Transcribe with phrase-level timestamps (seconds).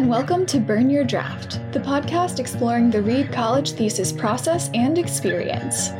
[0.00, 4.96] and welcome to Burn Your Draft, the podcast exploring the Reed College thesis process and
[4.96, 5.90] experience.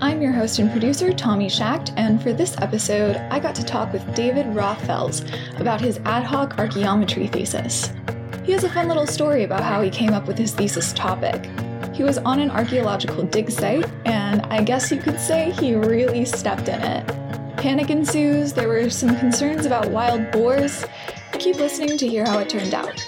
[0.00, 3.92] I'm your host and producer, Tommy Schacht, and for this episode, I got to talk
[3.92, 5.22] with David Rothfels
[5.60, 7.92] about his ad hoc archaeometry thesis.
[8.42, 11.48] He has a fun little story about how he came up with his thesis topic.
[11.94, 16.24] He was on an archaeological dig site, and I guess you could say he really
[16.24, 17.06] stepped in it.
[17.56, 20.84] Panic ensues, there were some concerns about wild boars.
[21.38, 23.00] Keep listening to hear how it turned out.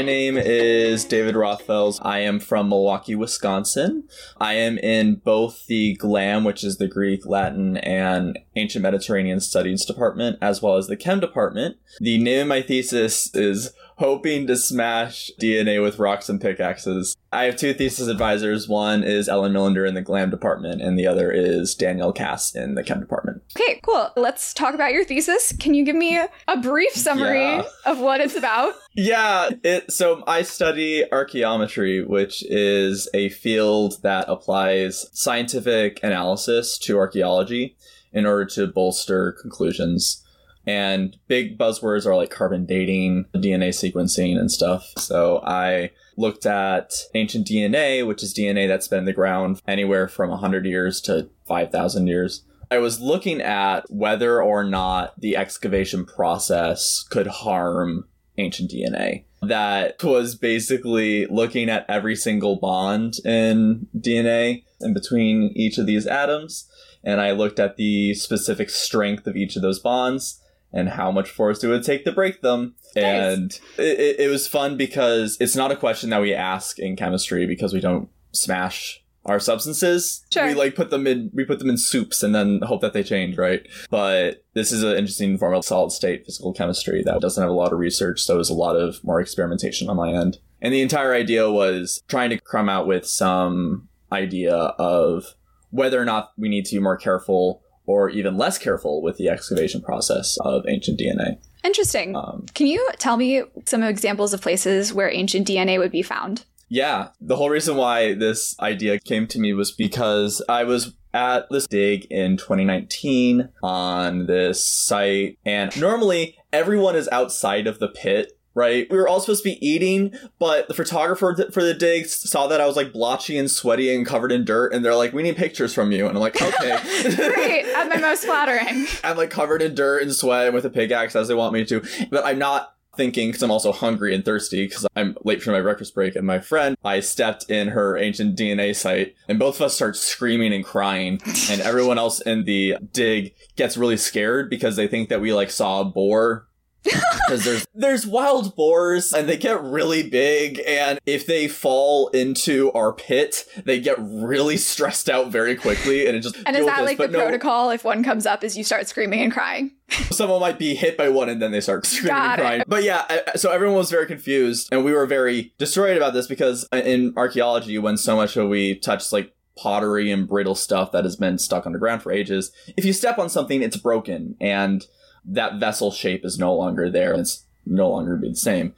[0.00, 1.98] My name is David Rothfels.
[2.00, 4.04] I am from Milwaukee, Wisconsin.
[4.38, 9.84] I am in both the GLAM, which is the Greek, Latin, and Ancient Mediterranean Studies
[9.84, 11.76] department, as well as the Chem department.
[12.00, 17.14] The name of my thesis is hoping to smash DNA with rocks and pickaxes.
[17.30, 18.66] I have two thesis advisors.
[18.66, 22.76] One is Ellen Millender in the GLAM department, and the other is Daniel Cass in
[22.76, 23.42] the Chem department.
[23.54, 24.10] Okay, cool.
[24.16, 25.52] Let's talk about your thesis.
[25.60, 27.62] Can you give me a brief summary Yeah.
[27.84, 28.72] of what it's about?
[28.94, 36.96] Yeah, it so I study archaeometry, which is a field that applies scientific analysis to
[36.96, 37.76] archaeology
[38.14, 40.24] in order to bolster conclusions.
[40.66, 44.86] And big buzzwords are like carbon dating, DNA sequencing, and stuff.
[44.98, 50.06] So I looked at ancient DNA, which is DNA that's been in the ground anywhere
[50.06, 52.44] from 100 years to 5,000 years.
[52.70, 58.04] I was looking at whether or not the excavation process could harm
[58.38, 59.24] ancient DNA.
[59.42, 66.06] That was basically looking at every single bond in DNA in between each of these
[66.06, 66.68] atoms.
[67.02, 70.40] And I looked at the specific strength of each of those bonds
[70.72, 72.74] and how much force it would take to break them.
[72.94, 73.04] Nice.
[73.04, 76.96] And it, it, it was fun because it's not a question that we ask in
[76.96, 80.24] chemistry because we don't smash our substances.
[80.32, 80.46] Sure.
[80.46, 83.02] We like put them in we put them in soups and then hope that they
[83.02, 83.66] change, right?
[83.90, 87.54] But this is an interesting form of solid state physical chemistry that doesn't have a
[87.54, 90.38] lot of research, so there's a lot of more experimentation on my end.
[90.62, 95.34] And the entire idea was trying to come out with some idea of
[95.70, 99.28] whether or not we need to be more careful or even less careful with the
[99.28, 101.38] excavation process of ancient DNA.
[101.64, 102.14] Interesting.
[102.14, 106.44] Um, Can you tell me some examples of places where ancient DNA would be found?
[106.68, 111.48] Yeah, the whole reason why this idea came to me was because I was at
[111.50, 118.38] this dig in 2019 on this site, and normally everyone is outside of the pit.
[118.60, 122.46] Right, we were all supposed to be eating, but the photographer for the dig saw
[122.48, 125.22] that I was like blotchy and sweaty and covered in dirt, and they're like, "We
[125.22, 126.78] need pictures from you." And I'm like, "Okay."
[127.16, 128.86] Great, at my most flattering.
[129.02, 131.64] I'm like covered in dirt and sweat and with a pickaxe as they want me
[131.64, 131.82] to.
[132.10, 135.62] But I'm not thinking because I'm also hungry and thirsty because I'm late for my
[135.62, 136.16] breakfast break.
[136.16, 139.96] And my friend, I stepped in her ancient DNA site and both of us start
[139.96, 141.20] screaming and crying.
[141.50, 145.50] and everyone else in the dig gets really scared because they think that we like
[145.50, 146.46] saw a boar.
[146.82, 152.72] Because there's there's wild boars and they get really big and if they fall into
[152.72, 156.78] our pit they get really stressed out very quickly and it just And is that
[156.78, 156.86] this.
[156.86, 157.70] like the no- protocol?
[157.70, 159.72] If one comes up, is you start screaming and crying?
[160.10, 162.42] someone might be hit by one and then they start screaming Got and it.
[162.42, 162.62] crying.
[162.66, 166.26] But yeah, I- so everyone was very confused and we were very destroyed about this
[166.26, 170.92] because uh, in archaeology, when so much of we touch like pottery and brittle stuff
[170.92, 174.86] that has been stuck underground for ages, if you step on something, it's broken and
[175.24, 177.14] that vessel shape is no longer there.
[177.14, 178.74] It's no longer be the same.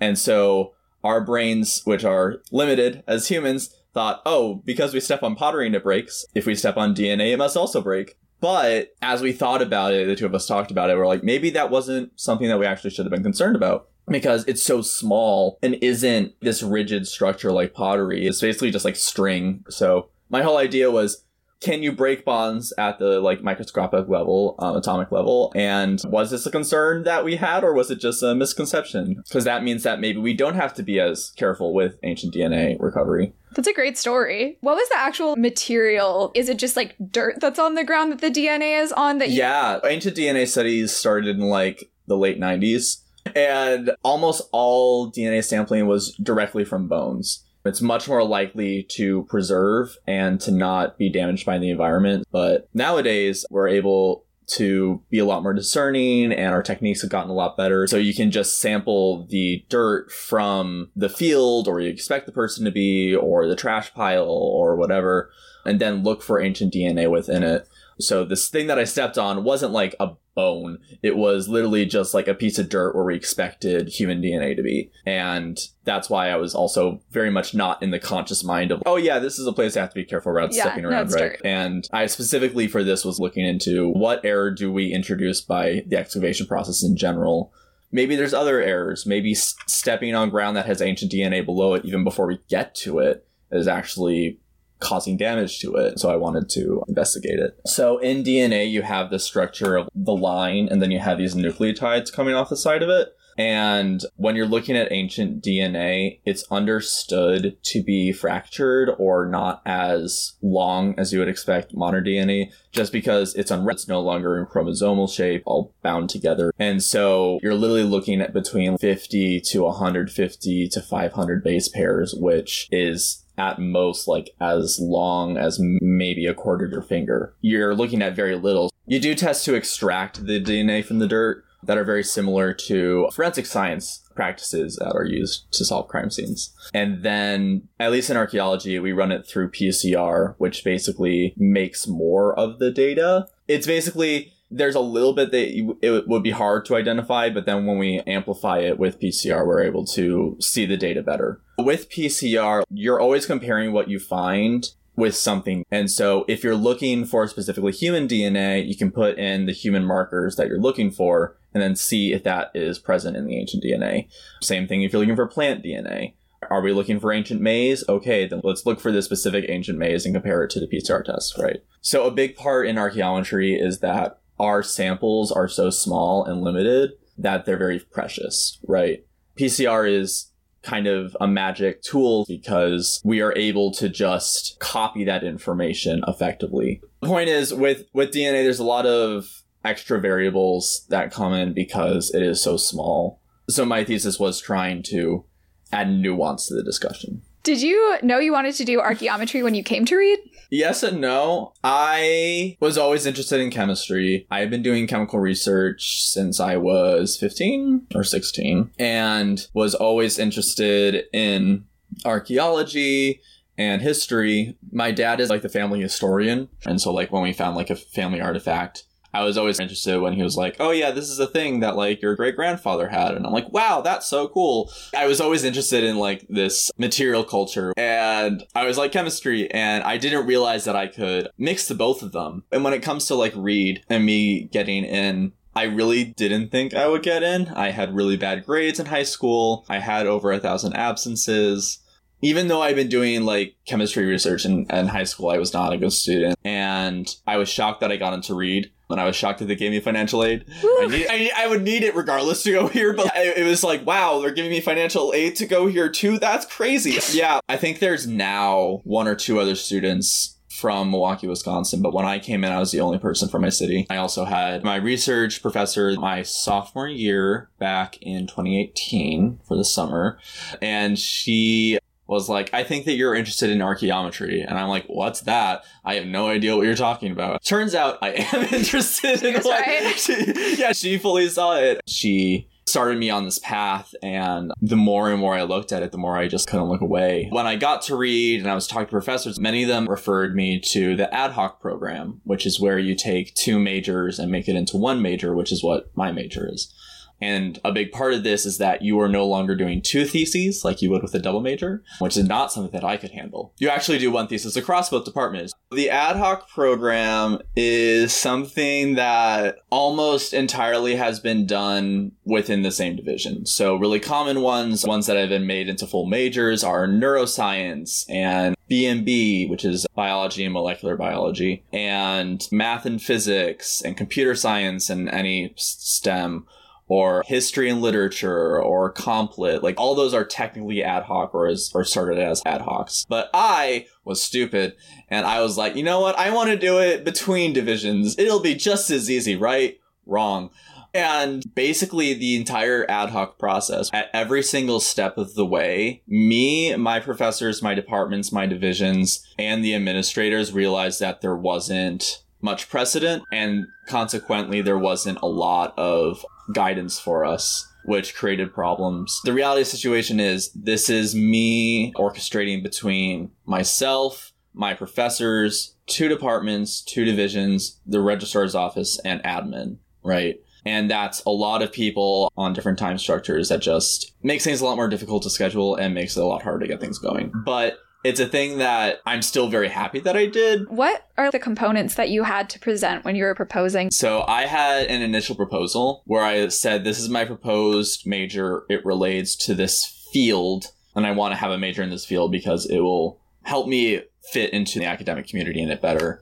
[0.00, 5.36] And so our brains, which are limited as humans, thought, oh, because we step on
[5.36, 8.16] pottery and it breaks, if we step on DNA, it must also break.
[8.40, 11.24] But as we thought about it, the two of us talked about it, we're like,
[11.24, 13.88] maybe that wasn't something that we actually should have been concerned about.
[14.06, 18.26] Because it's so small and isn't this rigid structure like pottery.
[18.26, 19.64] It's basically just like string.
[19.70, 21.23] So my whole idea was
[21.64, 25.50] can you break bonds at the like microscopic level, um, atomic level?
[25.56, 29.14] And was this a concern that we had, or was it just a misconception?
[29.26, 32.76] Because that means that maybe we don't have to be as careful with ancient DNA
[32.78, 33.32] recovery.
[33.54, 34.58] That's a great story.
[34.60, 36.32] What was the actual material?
[36.34, 39.18] Is it just like dirt that's on the ground that the DNA is on?
[39.18, 42.98] That you- Yeah, ancient DNA studies started in like the late 90s,
[43.34, 47.43] and almost all DNA sampling was directly from bones.
[47.64, 52.26] It's much more likely to preserve and to not be damaged by the environment.
[52.30, 57.30] But nowadays, we're able to be a lot more discerning and our techniques have gotten
[57.30, 57.86] a lot better.
[57.86, 62.64] So you can just sample the dirt from the field or you expect the person
[62.64, 65.30] to be or the trash pile or whatever,
[65.64, 67.68] and then look for ancient DNA within it.
[68.00, 70.78] So this thing that I stepped on wasn't like a bone.
[71.02, 74.62] It was literally just like a piece of dirt where we expected human DNA to
[74.62, 74.90] be.
[75.06, 78.96] And that's why I was also very much not in the conscious mind of, oh
[78.96, 81.32] yeah, this is a place I have to be careful about Yeah, stepping around, right?
[81.34, 81.40] dirt.
[81.44, 85.96] And I specifically for this was looking into what error do we introduce by the
[85.96, 87.52] excavation process in general.
[87.92, 89.06] Maybe there's other errors.
[89.06, 92.74] Maybe s- stepping on ground that has ancient DNA below it, even before we get
[92.76, 94.40] to it, is actually
[94.80, 95.98] causing damage to it.
[95.98, 97.58] So I wanted to investigate it.
[97.66, 101.34] So in DNA, you have the structure of the line, and then you have these
[101.34, 103.14] nucleotides coming off the side of it.
[103.36, 110.34] And when you're looking at ancient DNA, it's understood to be fractured or not as
[110.40, 114.46] long as you would expect modern DNA, just because it's unwrapped, it's no longer in
[114.46, 116.52] chromosomal shape, all bound together.
[116.58, 122.68] And so you're literally looking at between 50 to 150 to 500 base pairs, which
[122.70, 127.34] is at most like as long as maybe a quarter of your finger.
[127.40, 128.70] You're looking at very little.
[128.86, 133.08] You do test to extract the DNA from the dirt that are very similar to
[133.12, 136.54] forensic science practices that are used to solve crime scenes.
[136.72, 142.38] And then, at least in archaeology, we run it through PCR, which basically makes more
[142.38, 143.26] of the data.
[143.48, 147.66] It's basically there's a little bit that it would be hard to identify, but then
[147.66, 151.40] when we amplify it with PCR, we're able to see the data better.
[151.58, 155.64] With PCR, you're always comparing what you find with something.
[155.72, 159.84] And so if you're looking for specifically human DNA, you can put in the human
[159.84, 163.64] markers that you're looking for and then see if that is present in the ancient
[163.64, 164.08] DNA.
[164.40, 166.14] Same thing if you're looking for plant DNA.
[166.50, 167.82] Are we looking for ancient maize?
[167.88, 171.02] Okay, then let's look for the specific ancient maize and compare it to the PCR
[171.02, 171.64] test, right?
[171.80, 176.92] So a big part in archaeometry is that our samples are so small and limited
[177.18, 179.04] that they're very precious, right?
[179.38, 180.30] PCR is
[180.62, 186.80] kind of a magic tool because we are able to just copy that information effectively.
[187.02, 189.26] The point is with with DNA there's a lot of
[189.64, 193.20] extra variables that come in because it is so small.
[193.48, 195.24] So my thesis was trying to
[195.72, 197.22] add nuance to the discussion.
[197.42, 200.18] Did you know you wanted to do archaeometry when you came to Reed?
[200.50, 201.52] Yes and no.
[201.62, 204.26] I was always interested in chemistry.
[204.30, 210.18] I have been doing chemical research since I was 15 or 16 and was always
[210.18, 211.64] interested in
[212.04, 213.20] archaeology
[213.56, 214.56] and history.
[214.72, 216.48] My dad is like the family historian.
[216.64, 220.12] And so like when we found like a family artifact, I was always interested when
[220.12, 223.12] he was like, "Oh yeah, this is a thing that like your great grandfather had,"
[223.14, 227.24] and I'm like, "Wow, that's so cool." I was always interested in like this material
[227.24, 231.74] culture, and I was like chemistry, and I didn't realize that I could mix the
[231.74, 232.42] both of them.
[232.50, 235.32] And when it comes to like Reed and me getting in.
[235.56, 237.46] I really didn't think I would get in.
[237.46, 239.64] I had really bad grades in high school.
[239.68, 241.78] I had over a thousand absences
[242.24, 245.74] even though I'd been doing like chemistry research in, in high school, I was not
[245.74, 246.38] a good student.
[246.42, 248.70] And I was shocked that I got into Reed.
[248.88, 250.44] And I was shocked that they gave me financial aid.
[250.62, 253.64] I, need, I, I would need it regardless to go here, but it, it was
[253.64, 256.18] like, wow, they're giving me financial aid to go here too?
[256.18, 256.98] That's crazy.
[257.14, 262.06] Yeah, I think there's now one or two other students from Milwaukee, Wisconsin, but when
[262.06, 263.86] I came in, I was the only person from my city.
[263.90, 270.18] I also had my research professor my sophomore year back in 2018 for the summer,
[270.60, 274.44] and she was like, I think that you're interested in archaeometry.
[274.46, 275.64] And I'm like, what's that?
[275.84, 277.42] I have no idea what you're talking about.
[277.44, 279.98] Turns out I am interested in what right.
[279.98, 281.80] she, yeah, she fully saw it.
[281.86, 285.92] She started me on this path and the more and more I looked at it,
[285.92, 287.28] the more I just couldn't look away.
[287.30, 290.34] When I got to Reed and I was talking to professors, many of them referred
[290.34, 294.48] me to the ad hoc program, which is where you take two majors and make
[294.48, 296.72] it into one major, which is what my major is.
[297.20, 300.64] And a big part of this is that you are no longer doing two theses
[300.64, 303.52] like you would with a double major, which is not something that I could handle.
[303.58, 305.52] You actually do one thesis across both departments.
[305.70, 312.96] The ad hoc program is something that almost entirely has been done within the same
[312.96, 313.46] division.
[313.46, 318.54] So really common ones, ones that have been made into full majors are neuroscience and
[318.70, 325.08] BMB, which is biology and molecular biology, and math and physics and computer science and
[325.08, 326.46] any STEM
[326.86, 331.70] or history and literature or complet like all those are technically ad hoc or as
[331.74, 333.06] or started as ad hocs.
[333.08, 334.74] But i was stupid
[335.08, 336.18] and i was like you know what?
[336.18, 338.16] I want to do it between divisions.
[338.18, 339.78] It'll be just as easy right?
[340.06, 340.50] Wrong.
[340.92, 346.74] And basically the entire ad hoc process at every single step of the way me
[346.76, 353.24] my professors my departments my divisions and the administrators realized that there wasn't much precedent
[353.32, 359.20] and consequently there wasn't a lot of guidance for us which created problems.
[359.24, 366.08] The reality of the situation is this is me orchestrating between myself, my professors, two
[366.08, 370.40] departments, two divisions, the registrar's office, and admin, right?
[370.66, 374.64] And that's a lot of people on different time structures that just makes things a
[374.64, 377.32] lot more difficult to schedule and makes it a lot harder to get things going.
[377.44, 380.68] But it's a thing that I'm still very happy that I did.
[380.68, 383.90] What are the components that you had to present when you were proposing?
[383.90, 388.64] So I had an initial proposal where I said, This is my proposed major.
[388.68, 392.30] It relates to this field, and I want to have a major in this field
[392.30, 396.20] because it will help me fit into the academic community in it better.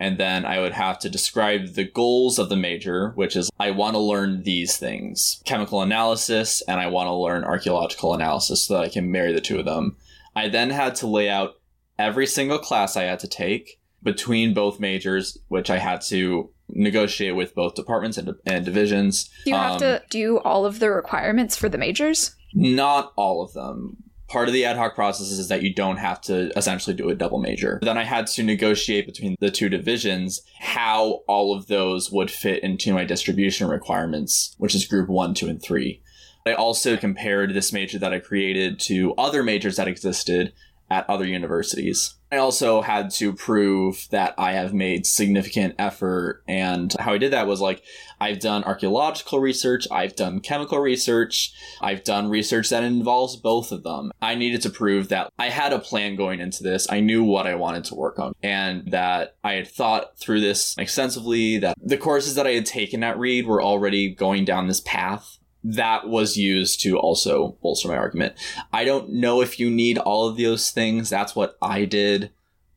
[0.00, 3.72] And then I would have to describe the goals of the major, which is I
[3.72, 8.74] want to learn these things chemical analysis, and I want to learn archaeological analysis so
[8.74, 9.96] that I can marry the two of them.
[10.38, 11.54] I then had to lay out
[11.98, 17.34] every single class I had to take between both majors, which I had to negotiate
[17.34, 19.28] with both departments and, and divisions.
[19.44, 22.36] Do you have Um, to do all of the requirements for the majors?
[22.54, 23.96] Not all of them.
[24.28, 27.14] Part of the ad hoc process is that you don't have to essentially do a
[27.14, 27.80] double major.
[27.82, 32.62] Then I had to negotiate between the two divisions how all of those would fit
[32.62, 36.02] into my distribution requirements, which is group one, two, and three.
[36.46, 40.52] I also compared this major that I created to other majors that existed
[40.90, 42.14] at other universities.
[42.30, 46.42] I also had to prove that I have made significant effort.
[46.46, 47.82] And how I did that was like,
[48.20, 53.82] I've done archaeological research, I've done chemical research, I've done research that involves both of
[53.82, 54.12] them.
[54.20, 56.86] I needed to prove that I had a plan going into this.
[56.90, 60.76] I knew what I wanted to work on and that I had thought through this
[60.76, 64.80] extensively, that the courses that I had taken at Reed were already going down this
[64.80, 68.34] path that was used to also bolster my argument.
[68.72, 71.10] I don't know if you need all of those things.
[71.10, 72.30] That's what I did.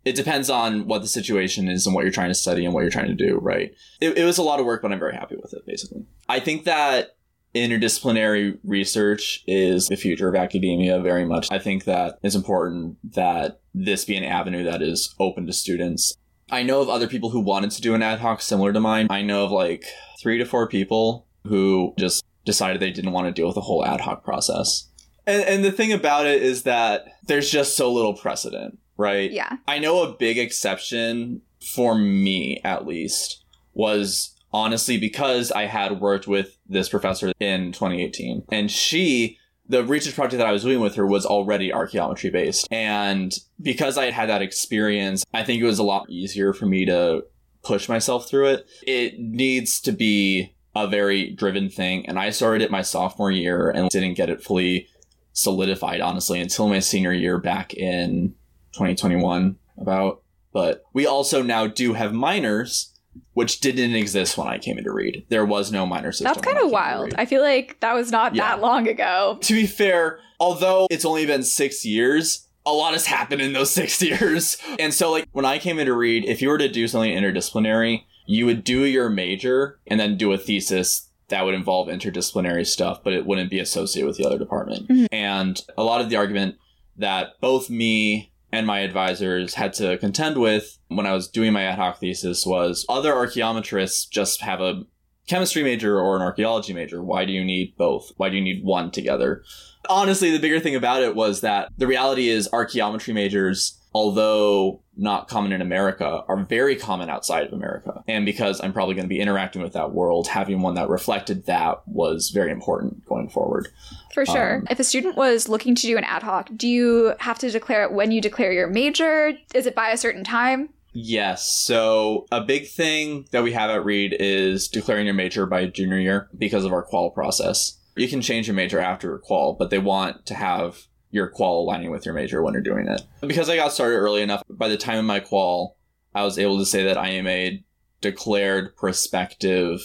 [0.04, 2.82] It depends on what the situation is and what you're trying to study and what
[2.82, 3.74] you're trying to do, right?
[4.00, 6.06] It, it was a lot of work, but I'm very happy with it, basically.
[6.28, 7.16] I think that
[7.54, 11.48] interdisciplinary research is the future of academia very much.
[11.52, 16.16] I think that it's important that this be an avenue that is open to students.
[16.50, 19.08] I know of other people who wanted to do an ad hoc similar to mine.
[19.10, 19.86] I know of like
[20.20, 23.86] three to four people who just decided they didn't want to deal with the whole
[23.86, 24.88] ad hoc process.
[25.28, 29.32] And, and the thing about it is that there's just so little precedent, right?
[29.32, 29.58] Yeah.
[29.68, 31.42] I know a big exception
[31.74, 33.44] for me, at least,
[33.74, 38.44] was honestly because I had worked with this professor in 2018.
[38.52, 39.38] And she,
[39.70, 42.68] the research project that I was doing with her was already archaeometry based.
[42.72, 46.66] And because I had had that experience, I think it was a lot easier for
[46.66, 47.26] me to
[47.64, 48.68] push myself through it.
[48.86, 52.06] It needs to be a very driven thing.
[52.08, 54.88] And I started it my sophomore year and didn't get it fully
[55.34, 58.36] solidified, honestly, until my senior year back in
[58.74, 60.22] 2021 about.
[60.54, 62.94] But we also now do have minors,
[63.34, 65.26] which didn't exist when I came into Reed.
[65.30, 66.26] There was no minor system.
[66.34, 67.14] That's kind of wild.
[67.18, 68.44] I feel like that was not Yeah.
[68.56, 69.38] that long ago.
[69.42, 73.72] To be fair, although it's only been six years, a lot has happened in those
[73.74, 74.58] six years.
[74.80, 78.04] And so, like, when I came into Reed, if you were to do something interdisciplinary,
[78.26, 83.04] you would do your major and then do a thesis that would involve interdisciplinary stuff,
[83.04, 84.88] but it wouldn't be associated with the other department.
[84.88, 85.08] Mhm.
[85.12, 86.56] And a lot of the argument
[86.98, 91.64] that both me and my advisors had to contend with when I was doing my
[91.64, 94.84] ad hoc thesis was other archaeometrists just have a
[95.28, 97.02] chemistry major or an archaeology major.
[97.02, 98.12] Why do you need both?
[98.18, 99.44] Why do you need one together?
[99.90, 105.28] Honestly, the bigger thing about it was that the reality is archaeometry majors, although not
[105.28, 108.04] common in America, are very common outside of America.
[108.08, 111.48] And because I'm probably going to be interacting with that world, having one that reflected
[111.48, 113.68] that was very important going forward.
[114.14, 114.58] For sure.
[114.58, 117.50] Um, if a student was looking to do an ad hoc, do you have to
[117.50, 119.34] declare it when you declare your major?
[119.56, 120.70] Is it by a certain time?
[120.94, 121.48] Yes.
[121.48, 125.98] So a big thing that we have at Reed is declaring your major by junior
[125.98, 127.78] year because of our qual process.
[127.96, 131.62] You can change your major after your qual, but they want to have your qual
[131.62, 133.02] aligning with your major when you're doing it.
[133.22, 135.78] Because I got started early enough, by the time of my qual,
[136.16, 137.64] I was able to say that I am a
[138.00, 139.82] declared prospective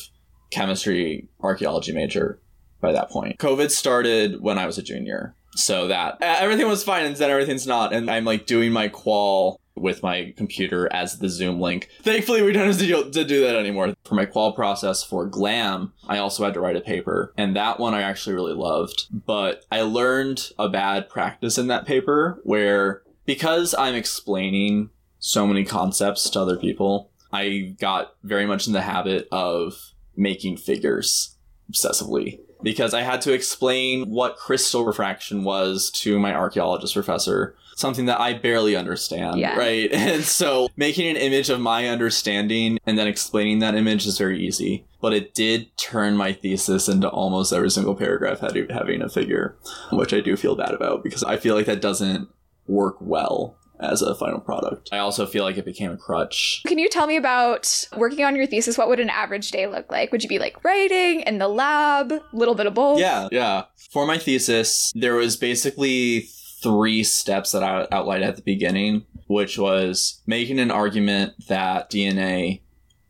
[0.50, 2.40] chemistry archaeology major
[2.80, 3.38] by that point.
[3.38, 5.34] COVID started when I was a junior.
[5.54, 7.94] So that everything was fine and then everything's not.
[7.94, 11.88] And I'm like doing my qual with my computer as the Zoom link.
[12.02, 13.94] Thankfully, we don't have to do, that anymore.
[14.04, 17.78] For my qual process for GLAM, I also had to write a paper, and that
[17.78, 19.06] one I actually really loved.
[19.10, 25.64] But I learned a bad practice in that paper where, because I'm explaining so many
[25.64, 31.36] concepts to other people, I got very much in the habit of making figures
[31.70, 38.06] obsessively because I had to explain what crystal refraction was to my archaeologist professor, something
[38.06, 39.56] that I barely understand, Yeah.
[39.56, 39.92] right?
[40.06, 44.44] And so making an image of my understanding and then explaining that image is very
[44.44, 44.86] easy.
[45.00, 49.56] But it did turn my thesis into almost every single paragraph having a figure,
[49.92, 52.28] which I do feel bad about because I feel like that doesn't
[52.66, 54.88] work well as a final product.
[54.90, 56.62] I also feel like it became a crutch.
[56.66, 58.78] Can you tell me about working on your thesis?
[58.78, 60.10] What would an average day look like?
[60.12, 62.98] Would you be like writing in the lab, little bit of both?
[62.98, 63.64] Yeah, yeah.
[63.92, 66.30] For my thesis, there was basically
[66.66, 72.62] three steps that I outlined at the beginning, which was making an argument that DNA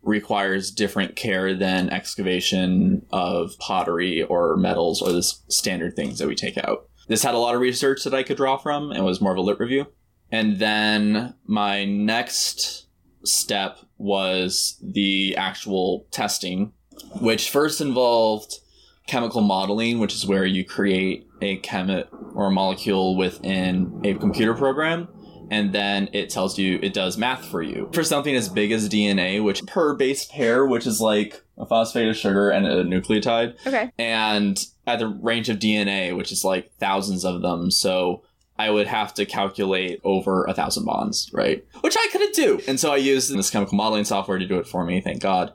[0.02, 6.34] requires different care than excavation of pottery or metals or the standard things that we
[6.34, 6.90] take out.
[7.08, 9.38] This had a lot of research that I could draw from and was more of
[9.38, 9.86] a lit review.
[10.30, 12.88] And then my next
[13.24, 16.72] step was the actual testing,
[17.22, 18.56] which first involved
[19.06, 24.54] chemical modeling, which is where you create a chemit or a molecule within a computer
[24.54, 25.08] program
[25.50, 28.88] and then it tells you it does math for you for something as big as
[28.88, 33.54] DNA, which per base pair, which is like a phosphate of sugar and a nucleotide.
[33.66, 33.90] Okay.
[33.98, 38.22] And at the range of DNA, which is like thousands of them, so
[38.58, 41.64] I would have to calculate over a thousand bonds, right?
[41.82, 42.60] Which I couldn't do.
[42.66, 45.52] And so I used this chemical modeling software to do it for me, thank God.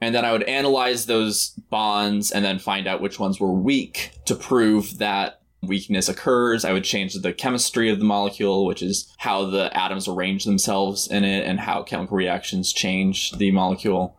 [0.00, 4.12] And then I would analyze those bonds and then find out which ones were weak
[4.24, 6.64] to prove that weakness occurs.
[6.64, 11.06] I would change the chemistry of the molecule, which is how the atoms arrange themselves
[11.06, 14.16] in it and how chemical reactions change the molecule.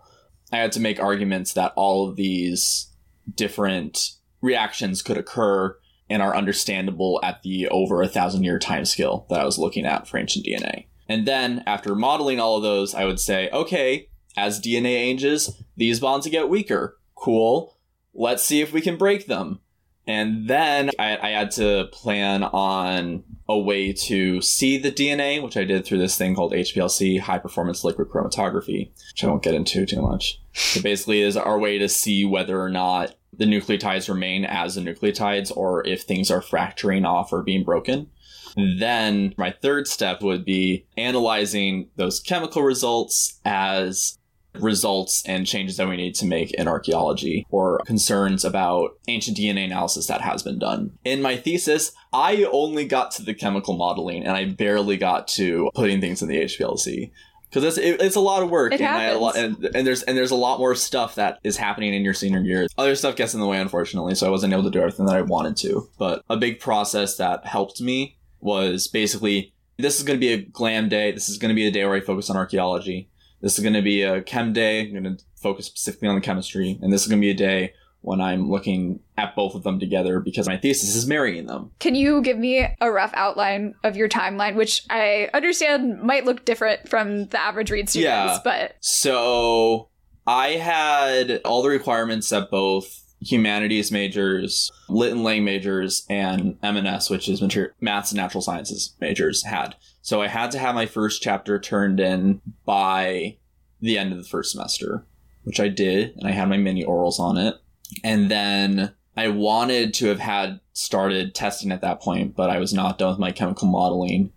[0.51, 2.87] I had to make arguments that all of these
[3.33, 4.11] different
[4.41, 5.77] reactions could occur
[6.09, 9.85] and are understandable at the over a thousand year time scale that I was looking
[9.85, 10.85] at for ancient DNA.
[11.07, 15.99] And then after modeling all of those, I would say, okay, as DNA ages, these
[15.99, 16.97] bonds get weaker.
[17.15, 17.77] Cool.
[18.13, 19.59] Let's see if we can break them.
[20.07, 25.55] And then I, I, had to plan on a way to see the DNA, which
[25.55, 29.53] I did through this thing called HPLC, high performance liquid chromatography, which I won't get
[29.53, 30.39] into too much.
[30.75, 34.81] It basically is our way to see whether or not the nucleotides remain as the
[34.81, 38.09] nucleotides or if things are fracturing off or being broken.
[38.55, 44.17] Then my third step would be analyzing those chemical results as
[44.55, 49.65] results and changes that we need to make in archaeology or concerns about ancient DNA
[49.65, 50.91] analysis that has been done.
[51.03, 55.69] In my thesis, I only got to the chemical modeling and I barely got to
[55.73, 57.11] putting things in the HPLC
[57.51, 60.17] because it's it, it's a lot of work and, I, lot, and, and there's and
[60.17, 62.67] there's a lot more stuff that is happening in your senior year.
[62.77, 65.15] Other stuff gets in the way, unfortunately, so I wasn't able to do everything that
[65.15, 65.89] I wanted to.
[65.97, 70.37] But a big process that helped me was basically this is going to be a
[70.37, 71.11] glam day.
[71.11, 73.09] This is going to be a day where I focus on archaeology.
[73.41, 74.81] This is going to be a chem day.
[74.81, 76.79] I'm going to focus specifically on the chemistry.
[76.81, 79.79] And this is going to be a day when I'm looking at both of them
[79.79, 81.71] together because my thesis is marrying them.
[81.79, 86.43] Can you give me a rough outline of your timeline, which I understand might look
[86.43, 88.39] different from the average Reed students, yeah.
[88.43, 88.75] but.
[88.79, 89.89] So
[90.25, 97.09] I had all the requirements that both humanities majors, lit and lang majors, and M&S,
[97.09, 97.41] which is
[97.79, 99.75] maths and natural sciences majors, had.
[100.01, 103.37] So I had to have my first chapter turned in by
[103.79, 105.05] the end of the first semester,
[105.43, 107.55] which I did, and I had my mini orals on it.
[108.03, 112.73] And then I wanted to have had started testing at that point, but I was
[112.73, 114.31] not done with my chemical modeling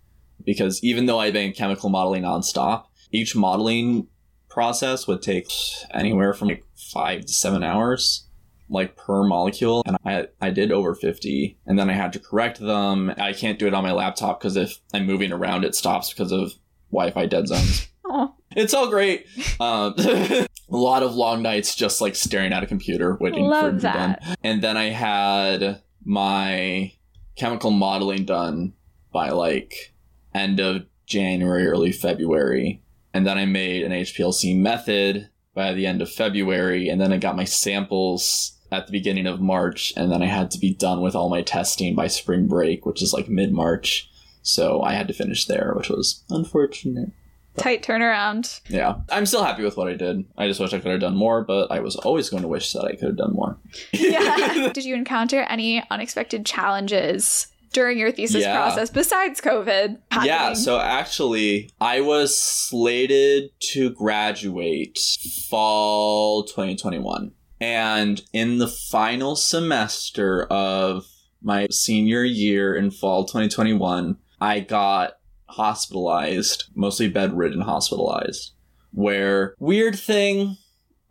[0.44, 4.08] because even though I've been chemical modeling nonstop, each modeling
[4.48, 5.48] process would take
[5.92, 8.26] anywhere from like five to seven hours
[8.74, 12.58] like per molecule and I, I did over 50 and then I had to correct
[12.58, 13.12] them.
[13.16, 16.32] I can't do it on my laptop because if I'm moving around it stops because
[16.32, 16.52] of
[16.90, 17.88] Wi-Fi dead zones.
[18.56, 19.26] It's all great.
[19.58, 23.68] Um, a lot of long nights just like staring at a computer waiting Love for
[23.68, 24.16] it to be done.
[24.42, 26.92] And then I had my
[27.36, 28.74] chemical modeling done
[29.12, 29.94] by like
[30.34, 32.82] end of January, early February.
[33.12, 36.88] And then I made an HPLC method by the end of February.
[36.88, 40.50] And then I got my samples at the beginning of March, and then I had
[40.52, 44.10] to be done with all my testing by spring break, which is like mid March.
[44.42, 47.10] So I had to finish there, which was unfortunate.
[47.56, 48.60] Tight turnaround.
[48.68, 48.96] Yeah.
[49.10, 50.24] I'm still happy with what I did.
[50.36, 52.72] I just wish I could have done more, but I was always going to wish
[52.72, 53.56] that I could have done more.
[53.92, 54.70] yeah.
[54.74, 58.56] Did you encounter any unexpected challenges during your thesis Yeah.
[58.56, 59.98] process besides COVID?
[60.10, 60.26] happening?
[60.34, 64.98] Yeah, so actually, I was slated to graduate
[65.48, 67.30] fall 2021.
[67.64, 71.06] And in the final semester of
[71.40, 75.14] my senior year in fall 2021, I got
[75.46, 78.52] hospitalized, mostly bedridden hospitalized.
[78.92, 80.58] Where, weird thing,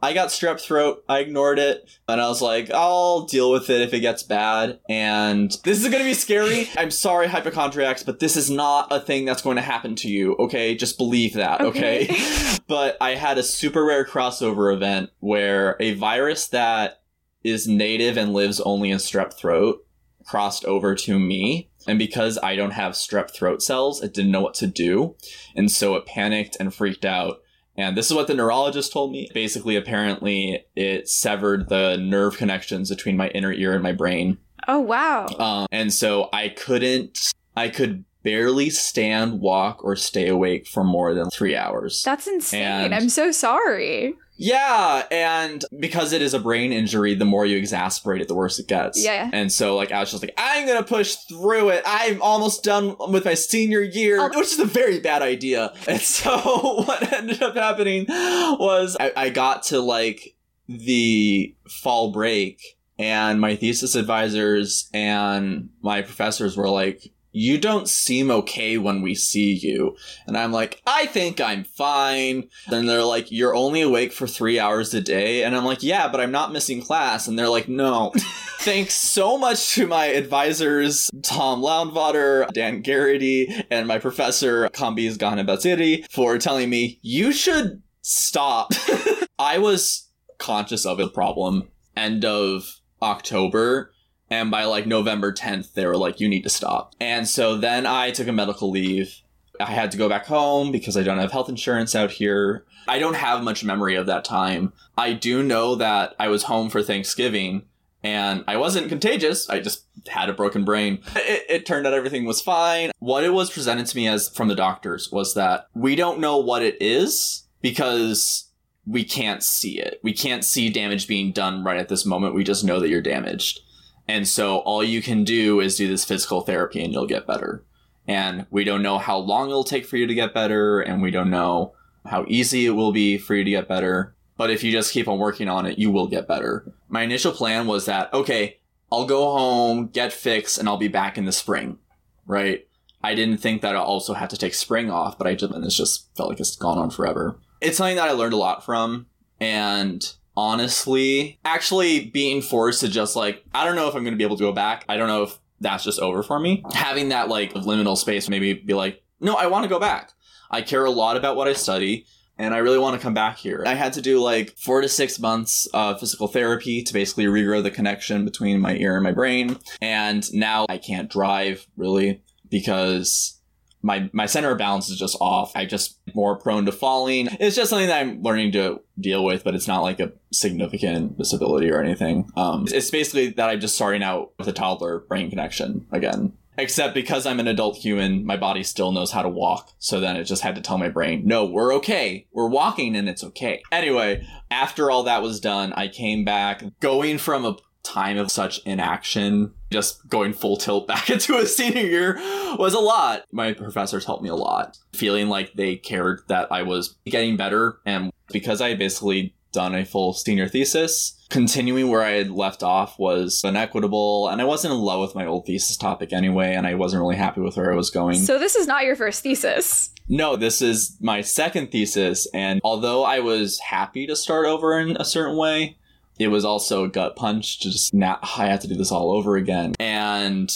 [0.03, 1.01] I got strep throat.
[1.07, 1.89] I ignored it.
[2.09, 4.79] And I was like, I'll deal with it if it gets bad.
[4.89, 6.69] And this is going to be scary.
[6.77, 10.35] I'm sorry, hypochondriacs, but this is not a thing that's going to happen to you.
[10.35, 10.75] Okay.
[10.75, 11.61] Just believe that.
[11.61, 12.03] Okay.
[12.03, 12.57] Okay.
[12.67, 17.01] but I had a super rare crossover event where a virus that
[17.45, 19.85] is native and lives only in strep throat
[20.25, 21.69] crossed over to me.
[21.87, 25.15] And because I don't have strep throat cells, it didn't know what to do.
[25.55, 27.39] And so it panicked and freaked out.
[27.75, 29.29] And this is what the neurologist told me.
[29.33, 34.37] Basically, apparently, it severed the nerve connections between my inner ear and my brain.
[34.67, 35.27] Oh, wow.
[35.39, 41.13] Um, and so I couldn't, I could barely stand, walk, or stay awake for more
[41.13, 42.03] than three hours.
[42.03, 42.61] That's insane.
[42.61, 44.15] And- I'm so sorry.
[44.43, 48.59] Yeah, and because it is a brain injury, the more you exasperate it, the worse
[48.59, 49.01] it gets.
[49.01, 49.29] Yeah.
[49.31, 51.81] And so, like, I was just like, I'm gonna push through it.
[51.85, 55.73] I'm almost done with my senior year, I'll- which is a very bad idea.
[55.87, 56.37] And so,
[56.85, 60.35] what ended up happening was I, I got to like
[60.67, 62.59] the fall break,
[62.99, 69.15] and my thesis advisors and my professors were like, you don't seem okay when we
[69.15, 69.97] see you.
[70.27, 72.47] And I'm like, I think I'm fine.
[72.67, 75.43] And they're like, you're only awake for three hours a day.
[75.43, 77.27] And I'm like, yeah, but I'm not missing class.
[77.27, 78.13] And they're like, no.
[78.59, 86.09] Thanks so much to my advisors, Tom Landvatter, Dan Gerrity, and my professor, Kambiz Ghanabaziri,
[86.09, 88.71] for telling me, you should stop.
[89.39, 93.92] I was conscious of a problem end of October.
[94.33, 96.95] And by like November 10th, they were like, you need to stop.
[96.99, 99.21] And so then I took a medical leave.
[99.59, 102.65] I had to go back home because I don't have health insurance out here.
[102.87, 104.73] I don't have much memory of that time.
[104.97, 107.61] I do know that I was home for Thanksgiving
[108.01, 109.47] and I wasn't contagious.
[109.51, 111.03] I just had a broken brain.
[111.15, 112.89] It, it turned out everything was fine.
[112.97, 116.37] What it was presented to me as from the doctors was that we don't know
[116.39, 118.49] what it is because
[118.87, 119.99] we can't see it.
[120.01, 122.33] We can't see damage being done right at this moment.
[122.33, 123.59] We just know that you're damaged.
[124.07, 127.63] And so all you can do is do this physical therapy and you'll get better.
[128.07, 131.09] And we don't know how long it'll take for you to get better, and we
[131.09, 131.73] don't know
[132.05, 134.13] how easy it will be for you to get better.
[134.35, 136.73] But if you just keep on working on it, you will get better.
[136.89, 138.59] My initial plan was that, okay,
[138.91, 141.77] I'll go home, get fixed, and I'll be back in the spring,
[142.25, 142.67] right?
[143.01, 145.63] I didn't think that I'll also have to take spring off, but I just, and
[145.63, 147.39] this just felt like it's gone on forever.
[147.61, 149.07] It's something that I learned a lot from,
[149.39, 154.17] and honestly, actually being forced to just like, I don't know if I'm going to
[154.17, 154.85] be able to go back.
[154.89, 156.63] I don't know if that's just over for me.
[156.73, 160.11] Having that like liminal space, maybe be like, no, I want to go back.
[160.51, 162.05] I care a lot about what I study.
[162.35, 163.63] And I really want to come back here.
[163.65, 167.61] I had to do like four to six months of physical therapy to basically regrow
[167.61, 169.59] the connection between my ear and my brain.
[169.81, 173.39] And now I can't drive really because
[173.83, 175.51] my my center of balance is just off.
[175.55, 177.27] I just more prone to falling.
[177.39, 181.17] It's just something that I'm learning to deal with, but it's not like a significant
[181.17, 182.29] disability or anything.
[182.35, 186.33] Um, it's basically that I'm just starting out with a toddler brain connection again.
[186.55, 189.71] Except because I'm an adult human, my body still knows how to walk.
[189.79, 192.27] So then it just had to tell my brain, no, we're okay.
[192.31, 193.63] We're walking and it's okay.
[193.71, 198.59] Anyway, after all that was done, I came back going from a time of such
[198.65, 202.15] inaction, just going full tilt back into a senior year
[202.57, 203.25] was a lot.
[203.31, 207.79] My professors helped me a lot, feeling like they cared that I was getting better.
[207.85, 212.63] And because I had basically done a full senior thesis, continuing where I had left
[212.63, 214.27] off was inequitable.
[214.27, 217.15] And I wasn't in love with my old thesis topic anyway, and I wasn't really
[217.15, 218.15] happy with where I was going.
[218.15, 219.91] So this is not your first thesis.
[220.09, 224.97] No, this is my second thesis, and although I was happy to start over in
[224.97, 225.77] a certain way,
[226.19, 229.11] it was also a gut punch to just now I had to do this all
[229.11, 229.73] over again.
[229.79, 230.51] And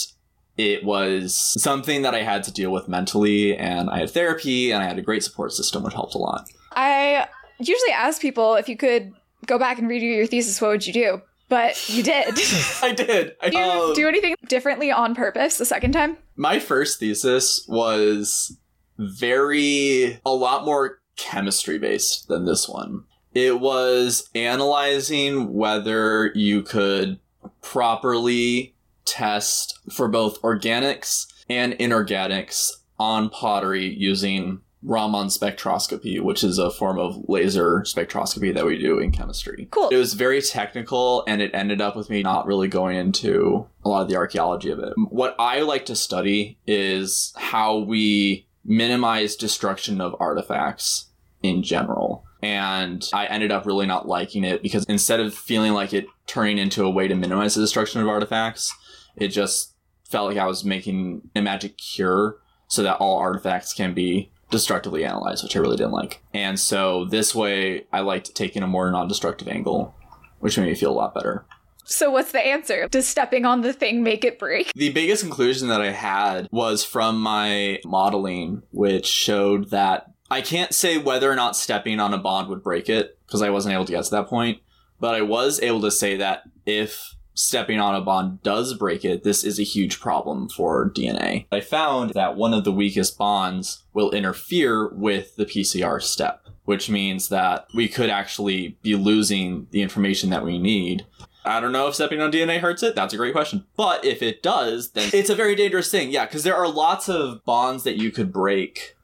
[0.58, 4.84] it was something that I had to deal with mentally, and I had therapy, and
[4.84, 6.50] I had a great support system, which helped a lot.
[6.72, 7.28] I
[7.60, 9.14] usually ask people if you could
[9.46, 11.22] go back and redo your thesis, what would you do?
[11.50, 12.36] But you did.
[12.36, 12.48] did
[12.82, 13.36] I did.
[13.42, 16.18] I, you um, do anything differently on purpose the second time?
[16.38, 18.58] my first thesis was
[18.98, 23.04] very a lot more chemistry based than this one.
[23.38, 27.20] It was analyzing whether you could
[27.62, 28.74] properly
[29.06, 36.98] test for both organics and inorganics on pottery using Raman spectroscopy, which is a form
[36.98, 39.68] of laser spectroscopy that we do in chemistry.
[39.70, 39.90] Cool.
[39.90, 43.90] It was very technical and it ended up with me not really going into a
[43.90, 44.94] lot of the archaeology of it.
[44.98, 51.10] What I like to study is how we minimize destruction of artifacts
[51.44, 52.24] in general.
[52.42, 56.58] And I ended up really not liking it because instead of feeling like it turning
[56.58, 58.74] into a way to minimize the destruction of artifacts,
[59.16, 59.74] it just
[60.10, 65.04] felt like I was making a magic cure so that all artifacts can be destructively
[65.04, 66.22] analyzed, which I really didn't like.
[66.34, 69.96] And so this way, I liked taking a more non destructive angle,
[70.40, 71.46] which made me feel a lot better.
[71.90, 72.90] So what's the answer?
[72.90, 74.74] Does stepping on the thing make it break?
[74.76, 80.74] The biggest conclusion that I had was from my modeling, which showed that I can't
[80.74, 83.86] say whether or not stepping on a bond would break it, because I wasn't able
[83.86, 84.60] to get to that point,
[85.00, 89.24] but I was able to say that if stepping on a bond does break it,
[89.24, 91.46] this is a huge problem for DNA.
[91.52, 96.90] I found that one of the weakest bonds will interfere with the PCR step, which
[96.90, 101.06] means that we could actually be losing the information that we need.
[101.46, 102.96] I don't know if stepping on DNA hurts it.
[102.96, 103.66] That's a great question.
[103.78, 106.12] But if it does, then it's a very dangerous thing.
[106.12, 108.97] Yeah, because there are lots of bonds that you could break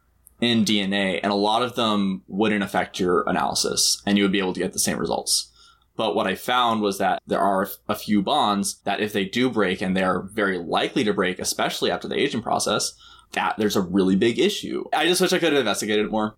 [0.44, 4.40] in DNA, and a lot of them wouldn't affect your analysis, and you would be
[4.40, 5.52] able to get the same results.
[5.96, 9.50] But what I found was that there are a few bonds that if they do
[9.50, 12.94] break, and they are very likely to break, especially after the aging process,
[13.34, 14.86] that there's a really big issue.
[14.94, 16.36] I just wish I could have investigated it more.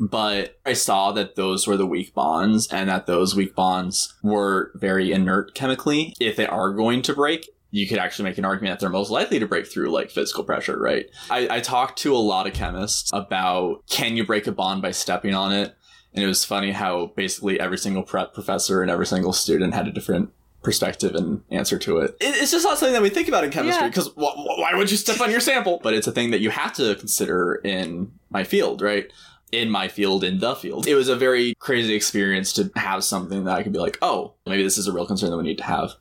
[0.00, 4.72] But I saw that those were the weak bonds and that those weak bonds were
[4.74, 6.14] very inert chemically.
[6.18, 9.10] If they are going to break, you could actually make an argument that they're most
[9.10, 11.06] likely to break through like physical pressure, right?
[11.28, 14.92] I, I talked to a lot of chemists about can you break a bond by
[14.92, 15.74] stepping on it?
[16.14, 19.88] And it was funny how basically every single prep professor and every single student had
[19.88, 20.30] a different
[20.62, 22.16] perspective and answer to it.
[22.20, 24.24] It's just not something that we think about in chemistry because yeah.
[24.24, 25.80] wh- why would you step on your sample?
[25.82, 29.12] But it's a thing that you have to consider in my field, right?
[29.50, 30.86] In my field, in the field.
[30.86, 34.34] It was a very crazy experience to have something that I could be like, oh,
[34.46, 35.94] maybe this is a real concern that we need to have.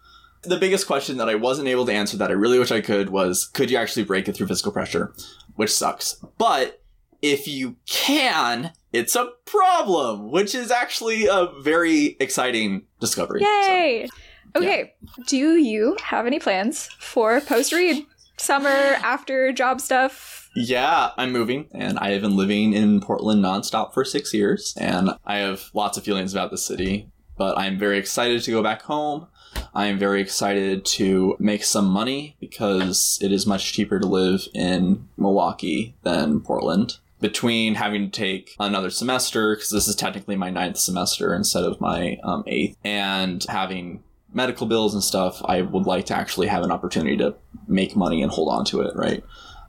[0.43, 3.10] The biggest question that I wasn't able to answer that I really wish I could
[3.10, 5.13] was could you actually break it through physical pressure?
[5.56, 6.15] Which sucks.
[6.38, 6.82] But
[7.21, 13.41] if you can, it's a problem, which is actually a very exciting discovery.
[13.41, 14.08] Yay!
[14.08, 15.23] So, okay, yeah.
[15.27, 18.06] do you have any plans for post Reed?
[18.38, 20.49] Summer, after job stuff?
[20.56, 25.12] Yeah, I'm moving, and I have been living in Portland nonstop for six years, and
[25.25, 28.82] I have lots of feelings about the city, but I'm very excited to go back
[28.82, 29.27] home.
[29.76, 34.48] I am very excited to make some money because it is much cheaper to live
[34.54, 36.98] in Milwaukee than Portland.
[37.20, 41.80] Between having to take another semester, because this is technically my ninth semester instead of
[41.80, 46.63] my um, eighth, and having medical bills and stuff, I would like to actually have
[46.63, 47.36] an opportunity to
[47.68, 49.24] make money and hold on to it, right?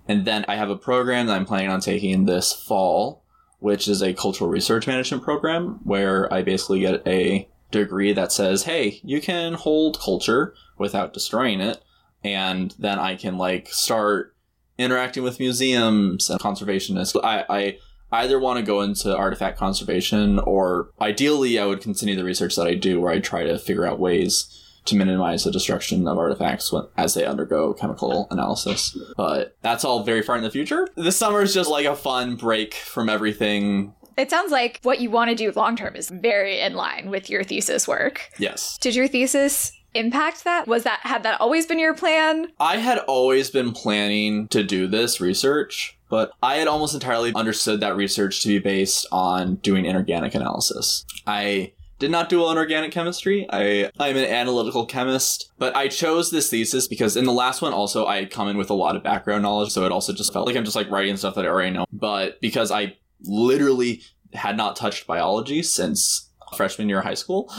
[0.08, 3.22] And then I have a program that I'm planning on taking this fall,
[3.60, 7.48] which is a cultural research management program where I basically get a
[7.80, 11.82] degree that says, hey, you can hold culture without destroying it.
[12.22, 14.34] And then I can like start
[14.78, 17.18] interacting with museums and conservationists.
[17.22, 17.78] I, I
[18.12, 22.66] either want to go into artifact conservation or ideally I would continue the research that
[22.66, 26.70] I do where I try to figure out ways to minimize the destruction of artifacts
[26.70, 28.96] when, as they undergo chemical analysis.
[29.16, 30.88] But that's all very far in the future.
[30.94, 35.10] The summer is just like a fun break from everything it sounds like what you
[35.10, 38.30] want to do long term is very in line with your thesis work.
[38.38, 38.78] Yes.
[38.78, 40.66] Did your thesis impact that?
[40.66, 42.48] Was that had that always been your plan?
[42.60, 47.80] I had always been planning to do this research, but I had almost entirely understood
[47.80, 51.04] that research to be based on doing inorganic analysis.
[51.26, 53.46] I did not do well in organic chemistry.
[53.50, 57.72] I I'm an analytical chemist, but I chose this thesis because in the last one
[57.72, 60.46] also I come in with a lot of background knowledge, so it also just felt
[60.46, 61.86] like I'm just like writing stuff that I already know.
[61.92, 67.52] But because I literally had not touched biology since freshman year of high school.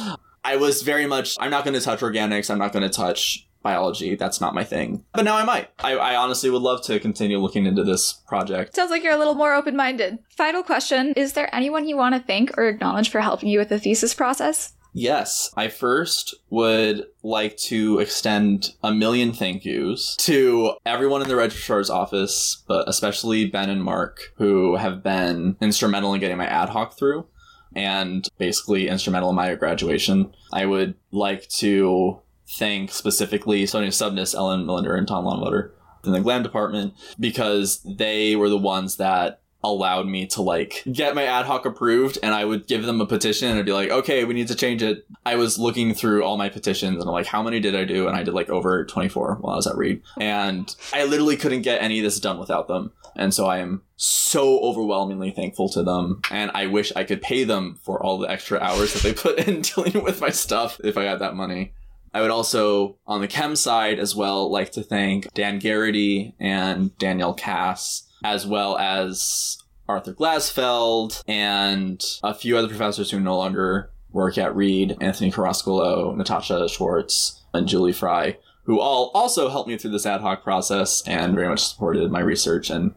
[0.44, 2.50] I was very much, I'm not going to touch organics.
[2.50, 4.16] I'm not going to touch biology.
[4.16, 5.04] That's not my thing.
[5.14, 5.70] But now I might.
[5.80, 8.76] I, I, honestly would love to continue looking into this project.
[8.76, 10.20] Sounds like you're a little more open minded.
[10.30, 13.70] Final question Is there anyone you want to thank or acknowledge for helping you with
[13.70, 14.75] the thesis process?
[14.98, 21.36] Yes, I first would like to extend a million thank yous to everyone in the
[21.36, 26.70] registrar's office, but especially Ben and Mark, who have been instrumental in getting my ad
[26.70, 27.28] hoc through
[27.76, 30.34] and basically instrumental in my graduation.
[30.54, 32.22] I would like to
[32.58, 35.72] thank specifically Sonia Sabnis, Ellen Millender, and Tom Landvatter
[36.06, 39.42] in the glam department because they were the ones that
[39.74, 43.06] allowed me to like get my ad hoc approved and I would give them a
[43.06, 45.06] petition and I'd be like, okay, we need to change it.
[45.26, 48.08] I was looking through all my petitions and I'm like, how many did I do?
[48.08, 50.02] And I did like over 24 while I was at Reed.
[50.20, 52.92] And I literally couldn't get any of this done without them.
[53.16, 56.22] And so I am so overwhelmingly thankful to them.
[56.30, 59.48] And I wish I could pay them for all the extra hours that they put
[59.48, 61.74] in dealing with my stuff if I had that money.
[62.14, 66.98] I would also, on the chem side as well, like to thank Dan Gerrity and
[66.98, 73.92] Danielle Cass as well as Arthur Glasfeld and a few other professors who no longer
[74.12, 79.78] work at Reed, Anthony Carrascolo, Natasha Schwartz, and Julie Fry, who all also helped me
[79.78, 82.96] through this ad hoc process and very much supported my research and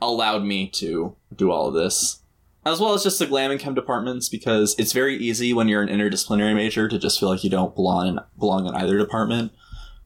[0.00, 2.22] allowed me to do all of this.
[2.64, 5.82] As well as just the glam and chem departments, because it's very easy when you're
[5.82, 9.52] an interdisciplinary major to just feel like you don't belong in, belong in either department.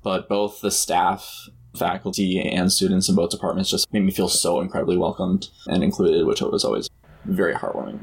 [0.03, 4.61] But both the staff faculty and students in both departments just made me feel so
[4.61, 6.89] incredibly welcomed and included, which was always
[7.25, 8.01] very heartwarming.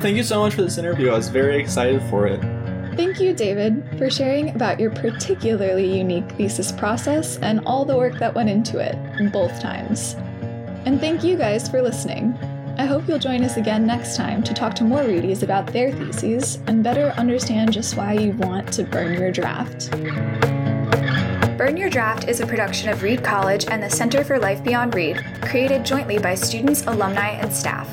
[0.00, 1.10] Thank you so much for this interview.
[1.10, 2.40] I was very excited for it.
[2.96, 8.18] Thank you, David, for sharing about your particularly unique thesis process and all the work
[8.18, 10.14] that went into it, both times.
[10.84, 12.36] And thank you guys for listening.
[12.78, 15.92] I hope you'll join us again next time to talk to more Rudies about their
[15.92, 19.90] theses and better understand just why you want to burn your draft.
[21.58, 24.94] Burn Your Draft is a production of Reed College and the Center for Life Beyond
[24.94, 27.90] Reed, created jointly by students, alumni, and staff.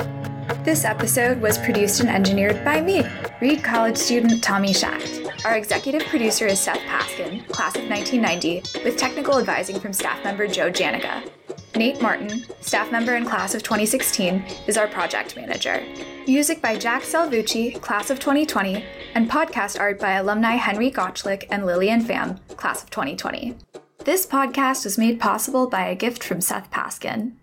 [0.64, 3.04] This episode was produced and engineered by me,
[3.42, 5.44] Reed College student Tommy Schacht.
[5.44, 10.48] Our executive producer is Seth Paskin, class of 1990, with technical advising from staff member
[10.48, 11.28] Joe Janica.
[11.76, 15.84] Nate Martin, staff member and class of 2016, is our project manager.
[16.26, 18.82] Music by Jack Salvucci, class of 2020,
[19.14, 23.56] and podcast art by alumni Henry Gotchlick and Lillian Pham, class of 2020.
[24.06, 27.34] This podcast was made possible by a gift from Seth Paskin.